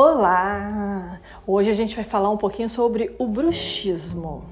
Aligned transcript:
Olá! 0.00 1.20
Hoje 1.44 1.70
a 1.70 1.74
gente 1.74 1.96
vai 1.96 2.04
falar 2.04 2.30
um 2.30 2.36
pouquinho 2.36 2.70
sobre 2.70 3.16
o 3.18 3.26
bruxismo. 3.26 4.44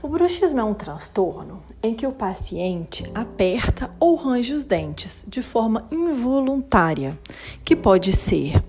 O 0.00 0.06
bruxismo 0.06 0.60
é 0.60 0.62
um 0.62 0.72
transtorno 0.72 1.58
em 1.82 1.96
que 1.96 2.06
o 2.06 2.12
paciente 2.12 3.04
aperta 3.12 3.90
ou 3.98 4.14
range 4.14 4.54
os 4.54 4.64
dentes 4.64 5.24
de 5.26 5.42
forma 5.42 5.88
involuntária, 5.90 7.18
que 7.64 7.74
pode 7.74 8.12
ser 8.12 8.62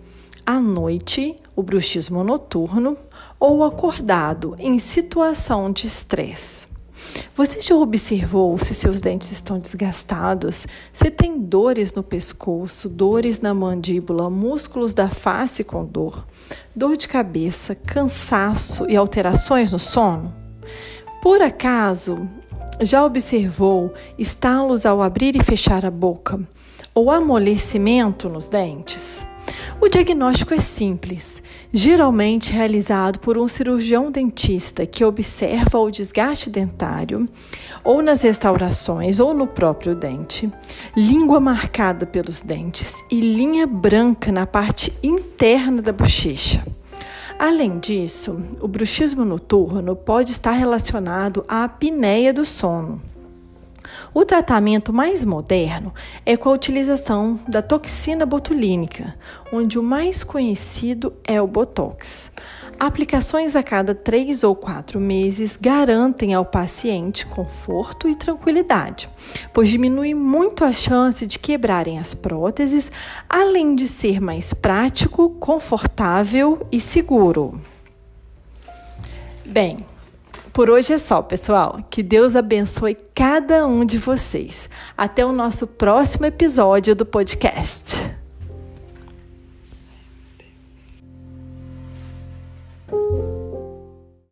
à 0.44 0.60
noite, 0.60 1.40
o 1.56 1.62
bruxismo 1.62 2.24
noturno, 2.24 2.98
ou 3.40 3.64
acordado 3.64 4.56
em 4.58 4.80
situação 4.80 5.72
de 5.72 5.86
estresse. 5.86 6.68
Você 7.36 7.62
já 7.62 7.76
observou 7.76 8.58
se 8.58 8.74
seus 8.74 9.00
dentes 9.00 9.32
estão 9.32 9.60
desgastados? 9.60 10.68
Se 10.92 11.10
tem 11.10 11.40
dores 11.40 11.94
no 11.94 12.04
pescoço, 12.04 12.90
dores 12.90 13.40
na 13.40 13.54
mandíbula, 13.54 14.30
músculos 14.30 14.94
da 14.94 15.10
face 15.10 15.64
com 15.64 15.86
dor, 15.86 16.26
dor 16.76 16.98
de 16.98 17.08
cabeça, 17.08 17.76
cansaço 17.76 18.86
e 18.90 18.96
alterações 18.96 19.72
no 19.72 19.80
sono? 19.80 20.34
Por 21.22 21.42
acaso, 21.42 22.28
já 22.82 23.04
observou 23.06 23.94
estalos 24.18 24.86
ao 24.86 25.02
abrir 25.02 25.36
e 25.36 25.44
fechar 25.44 25.86
a 25.86 25.92
boca 25.92 26.40
ou 26.94 27.12
amolecimento 27.12 28.30
nos 28.30 28.48
dentes? 28.48 29.19
O 29.82 29.88
diagnóstico 29.88 30.54
é 30.54 30.60
simples, 30.60 31.42
geralmente 31.72 32.52
realizado 32.52 33.18
por 33.20 33.38
um 33.38 33.48
cirurgião 33.48 34.12
dentista 34.12 34.86
que 34.86 35.06
observa 35.06 35.80
o 35.80 35.90
desgaste 35.90 36.50
dentário, 36.50 37.30
ou 37.82 38.02
nas 38.02 38.22
restaurações, 38.24 39.22
ou 39.22 39.34
no 39.34 39.48
próprio 39.48 39.96
dente, 39.96 40.52
língua 40.98 41.40
marcada 41.40 42.06
pelos 42.06 42.42
dentes 42.42 42.94
e 43.10 43.22
linha 43.22 43.66
branca 43.66 44.34
na 44.34 44.46
parte 44.46 44.94
interna 45.02 45.82
da 45.82 45.94
bochecha. 45.94 46.68
Além 47.40 47.80
disso, 47.80 48.38
o 48.60 48.68
bruxismo 48.68 49.24
noturno 49.24 49.96
pode 49.96 50.32
estar 50.32 50.52
relacionado 50.52 51.46
à 51.48 51.64
apneia 51.64 52.34
do 52.34 52.44
sono 52.44 53.09
o 54.14 54.26
tratamento 54.26 54.92
mais 54.92 55.24
moderno 55.24 55.94
é 56.26 56.36
com 56.36 56.50
a 56.50 56.54
utilização 56.54 57.40
da 57.48 57.62
toxina 57.62 58.26
botulínica, 58.26 59.16
onde 59.52 59.78
o 59.78 59.84
mais 59.84 60.24
conhecido 60.24 61.14
é 61.24 61.42
o 61.42 61.48
Botox. 61.48 62.32
Aplicações 62.80 63.56
a 63.58 63.64
cada 63.64 63.94
três 63.94 64.44
ou 64.44 64.56
quatro 64.56 65.00
meses 65.00 65.58
garantem 65.58 66.34
ao 66.34 66.46
paciente 66.46 67.26
conforto 67.26 68.08
e 68.08 68.16
tranquilidade, 68.16 69.10
pois 69.54 69.68
diminui 69.68 70.14
muito 70.14 70.64
a 70.64 70.72
chance 70.72 71.28
de 71.28 71.38
quebrarem 71.38 72.00
as 72.00 72.14
próteses, 72.14 72.90
além 73.30 73.76
de 73.76 73.86
ser 73.88 74.22
mais 74.22 74.54
prático, 74.54 75.32
confortável 75.32 76.66
e 76.72 76.80
seguro. 76.80 77.62
Bem, 79.46 79.86
por 80.60 80.70
hoje 80.70 80.92
é 80.92 80.98
só, 80.98 81.22
pessoal. 81.22 81.80
Que 81.90 82.04
Deus 82.04 82.36
abençoe 82.36 82.98
cada 83.16 83.66
um 83.66 83.86
de 83.86 83.98
vocês. 83.98 84.70
Até 84.98 85.26
o 85.26 85.32
nosso 85.32 85.66
próximo 85.66 86.26
episódio 86.26 86.94
do 86.94 87.06
podcast. 87.06 88.19